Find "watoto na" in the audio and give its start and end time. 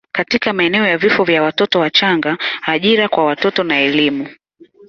3.25-3.79